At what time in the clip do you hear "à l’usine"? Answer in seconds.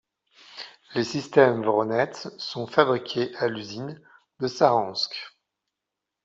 3.35-4.01